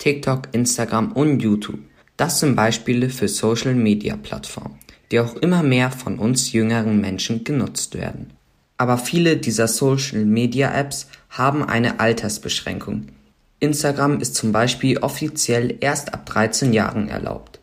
TikTok, 0.00 0.48
Instagram 0.52 1.12
und 1.12 1.40
YouTube. 1.40 1.78
Das 2.16 2.40
sind 2.40 2.56
Beispiele 2.56 3.10
für 3.10 3.28
Social-Media-Plattformen, 3.28 4.78
die 5.12 5.20
auch 5.20 5.36
immer 5.36 5.62
mehr 5.62 5.90
von 5.90 6.18
uns 6.18 6.52
jüngeren 6.52 7.02
Menschen 7.02 7.44
genutzt 7.44 7.98
werden. 7.98 8.32
Aber 8.78 8.96
viele 8.96 9.36
dieser 9.36 9.68
Social-Media-Apps 9.68 11.08
haben 11.28 11.62
eine 11.62 12.00
Altersbeschränkung. 12.00 13.08
Instagram 13.58 14.20
ist 14.20 14.36
zum 14.36 14.52
Beispiel 14.52 14.96
offiziell 14.96 15.76
erst 15.80 16.14
ab 16.14 16.24
13 16.24 16.72
Jahren 16.72 17.08
erlaubt. 17.08 17.60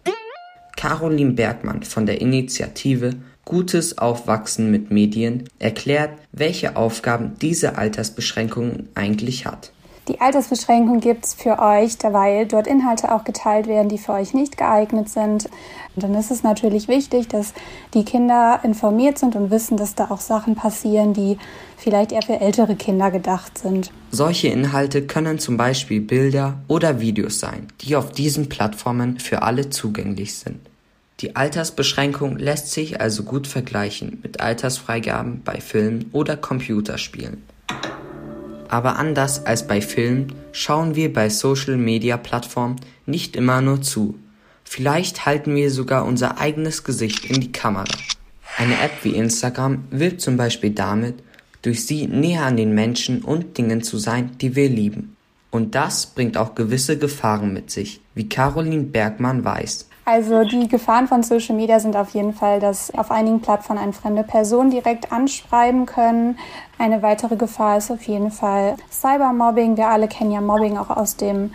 Caroline 0.75 1.33
Bergmann 1.33 1.81
von 1.81 2.05
der 2.05 2.21
Initiative 2.21 3.15
Gutes 3.45 3.97
Aufwachsen 3.97 4.69
mit 4.69 4.91
Medien 4.91 5.45
erklärt, 5.57 6.11
welche 6.33 6.75
Aufgaben 6.75 7.33
diese 7.41 7.77
Altersbeschränkung 7.77 8.89
eigentlich 8.93 9.45
hat. 9.45 9.71
Die 10.07 10.21
Altersbeschränkung 10.21 11.01
gibt 11.01 11.25
es 11.25 11.33
für 11.33 11.59
euch, 11.59 11.97
weil 12.01 12.45
dort 12.45 12.65
Inhalte 12.65 13.13
auch 13.13 13.25
geteilt 13.25 13.67
werden, 13.67 13.89
die 13.89 13.97
für 13.97 14.13
euch 14.13 14.33
nicht 14.33 14.57
geeignet 14.57 15.09
sind. 15.09 15.49
Und 15.95 16.03
dann 16.03 16.15
ist 16.15 16.31
es 16.31 16.43
natürlich 16.43 16.87
wichtig, 16.87 17.27
dass 17.27 17.53
die 17.93 18.05
Kinder 18.05 18.61
informiert 18.63 19.17
sind 19.17 19.35
und 19.35 19.51
wissen, 19.51 19.75
dass 19.75 19.95
da 19.95 20.09
auch 20.09 20.21
Sachen 20.21 20.55
passieren, 20.55 21.13
die 21.13 21.37
vielleicht 21.75 22.13
eher 22.13 22.21
für 22.21 22.39
ältere 22.39 22.75
Kinder 22.75 23.11
gedacht 23.11 23.57
sind. 23.57 23.91
Solche 24.11 24.47
Inhalte 24.47 25.05
können 25.05 25.39
zum 25.39 25.57
Beispiel 25.57 25.99
Bilder 25.99 26.59
oder 26.69 27.01
Videos 27.01 27.39
sein, 27.39 27.67
die 27.81 27.97
auf 27.97 28.13
diesen 28.13 28.47
Plattformen 28.47 29.19
für 29.19 29.41
alle 29.41 29.69
zugänglich 29.69 30.35
sind. 30.35 30.59
Die 31.19 31.35
Altersbeschränkung 31.35 32.37
lässt 32.37 32.71
sich 32.71 33.01
also 33.01 33.23
gut 33.23 33.47
vergleichen 33.47 34.19
mit 34.21 34.39
Altersfreigaben 34.39 35.41
bei 35.43 35.59
Filmen 35.59 36.09
oder 36.13 36.37
Computerspielen. 36.37 37.43
Aber 38.69 38.97
anders 38.97 39.45
als 39.45 39.67
bei 39.67 39.81
Filmen 39.81 40.33
schauen 40.51 40.95
wir 40.95 41.11
bei 41.13 41.29
Social-Media-Plattformen 41.29 42.77
nicht 43.05 43.35
immer 43.35 43.61
nur 43.61 43.81
zu. 43.81 44.19
Vielleicht 44.63 45.25
halten 45.25 45.55
wir 45.55 45.71
sogar 45.71 46.05
unser 46.05 46.39
eigenes 46.39 46.83
Gesicht 46.83 47.25
in 47.25 47.39
die 47.39 47.51
Kamera. 47.51 47.85
Eine 48.57 48.79
App 48.81 48.91
wie 49.03 49.15
Instagram 49.15 49.83
wirbt 49.91 50.19
zum 50.19 50.35
Beispiel 50.35 50.71
damit, 50.71 51.15
durch 51.61 51.85
sie 51.85 52.07
näher 52.07 52.43
an 52.43 52.57
den 52.57 52.73
Menschen 52.73 53.21
und 53.23 53.57
Dingen 53.57 53.81
zu 53.81 53.97
sein, 53.97 54.31
die 54.39 54.55
wir 54.55 54.69
lieben. 54.69 55.15
Und 55.51 55.75
das 55.75 56.07
bringt 56.07 56.37
auch 56.37 56.55
gewisse 56.55 56.97
Gefahren 56.97 57.53
mit 57.53 57.71
sich, 57.71 58.01
wie 58.15 58.27
Caroline 58.27 58.83
Bergmann 58.83 59.45
weiß. 59.45 59.87
Also 60.09 60.45
die 60.45 60.69
Gefahren 60.69 61.09
von 61.09 61.21
Social 61.21 61.53
Media 61.53 61.81
sind 61.81 61.97
auf 61.97 62.11
jeden 62.11 62.31
Fall, 62.31 62.61
dass 62.61 62.93
auf 62.97 63.11
einigen 63.11 63.41
Plattformen 63.41 63.81
eine 63.81 63.91
fremde 63.91 64.23
Person 64.23 64.69
direkt 64.69 65.11
anschreiben 65.11 65.85
können. 65.85 66.39
Eine 66.77 67.01
weitere 67.01 67.35
Gefahr 67.35 67.77
ist 67.77 67.91
auf 67.91 68.03
jeden 68.03 68.31
Fall 68.31 68.77
Cybermobbing. 68.89 69.75
Wir 69.75 69.89
alle 69.89 70.07
kennen 70.07 70.31
ja 70.31 70.39
Mobbing 70.39 70.77
auch 70.77 70.89
aus 70.89 71.17
dem 71.17 71.51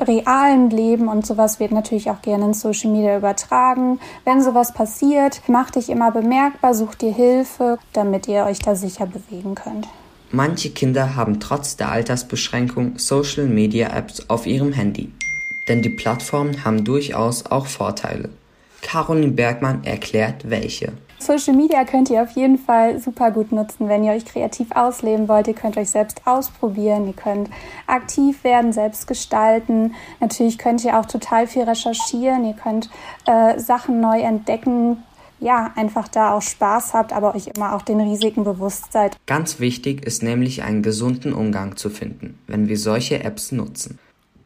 realen 0.00 0.70
Leben 0.70 1.08
und 1.08 1.26
sowas 1.26 1.60
wird 1.60 1.72
natürlich 1.72 2.08
auch 2.08 2.22
gerne 2.22 2.46
in 2.46 2.54
Social 2.54 2.90
Media 2.90 3.18
übertragen. 3.18 4.00
Wenn 4.24 4.40
sowas 4.40 4.72
passiert, 4.72 5.42
mach 5.46 5.70
dich 5.70 5.90
immer 5.90 6.10
bemerkbar, 6.10 6.72
such 6.72 6.94
dir 6.94 7.12
Hilfe, 7.12 7.78
damit 7.92 8.26
ihr 8.28 8.46
euch 8.46 8.60
da 8.60 8.76
sicher 8.76 9.04
bewegen 9.04 9.54
könnt. 9.54 9.86
Manche 10.30 10.70
Kinder 10.70 11.16
haben 11.16 11.38
trotz 11.38 11.76
der 11.76 11.90
Altersbeschränkung 11.90 12.98
Social 12.98 13.44
Media 13.44 13.88
Apps 13.94 14.30
auf 14.30 14.46
ihrem 14.46 14.72
Handy 14.72 15.12
denn 15.70 15.82
die 15.82 15.88
Plattformen 15.88 16.64
haben 16.64 16.84
durchaus 16.84 17.46
auch 17.46 17.66
Vorteile. 17.66 18.28
Caroline 18.82 19.32
Bergmann 19.32 19.84
erklärt 19.84 20.50
welche. 20.50 20.92
Social 21.18 21.54
Media 21.54 21.84
könnt 21.84 22.10
ihr 22.10 22.22
auf 22.22 22.30
jeden 22.30 22.58
Fall 22.58 22.98
super 22.98 23.30
gut 23.30 23.52
nutzen, 23.52 23.88
wenn 23.88 24.02
ihr 24.02 24.12
euch 24.12 24.24
kreativ 24.24 24.72
ausleben 24.72 25.28
wollt. 25.28 25.48
Ihr 25.48 25.54
könnt 25.54 25.76
euch 25.76 25.90
selbst 25.90 26.22
ausprobieren, 26.24 27.06
ihr 27.06 27.12
könnt 27.12 27.50
aktiv 27.86 28.42
werden, 28.42 28.72
selbst 28.72 29.06
gestalten. 29.06 29.94
Natürlich 30.18 30.58
könnt 30.58 30.82
ihr 30.84 30.98
auch 30.98 31.06
total 31.06 31.46
viel 31.46 31.62
recherchieren, 31.62 32.44
ihr 32.46 32.54
könnt 32.54 32.90
äh, 33.26 33.58
Sachen 33.58 34.00
neu 34.00 34.20
entdecken. 34.20 35.04
Ja, 35.40 35.72
einfach 35.76 36.08
da 36.08 36.34
auch 36.34 36.42
Spaß 36.42 36.94
habt, 36.94 37.12
aber 37.12 37.34
euch 37.34 37.48
immer 37.54 37.74
auch 37.74 37.82
den 37.82 38.00
Risiken 38.00 38.44
bewusst 38.44 38.92
seid. 38.92 39.16
Ganz 39.26 39.60
wichtig 39.60 40.04
ist 40.04 40.22
nämlich 40.22 40.62
einen 40.62 40.82
gesunden 40.82 41.32
Umgang 41.32 41.76
zu 41.76 41.90
finden, 41.90 42.38
wenn 42.46 42.68
wir 42.68 42.76
solche 42.76 43.22
Apps 43.22 43.52
nutzen. 43.52 43.98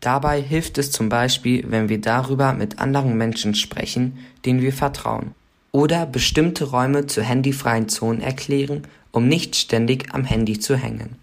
Dabei 0.05 0.43
hilft 0.43 0.77
es 0.77 0.91
zum 0.91 1.09
Beispiel, 1.09 1.65
wenn 1.71 1.89
wir 1.89 1.99
darüber 1.99 2.53
mit 2.53 2.79
anderen 2.79 3.17
Menschen 3.17 3.55
sprechen, 3.55 4.19
denen 4.45 4.61
wir 4.61 4.75
vertrauen, 4.75 5.31
oder 5.73 6.05
bestimmte 6.05 6.65
Räume 6.65 7.07
zu 7.07 7.23
handyfreien 7.23 7.89
Zonen 7.89 8.21
erklären, 8.21 8.83
um 9.13 9.29
nicht 9.29 9.57
ständig 9.57 10.13
am 10.13 10.25
Handy 10.25 10.59
zu 10.59 10.77
hängen 10.77 11.17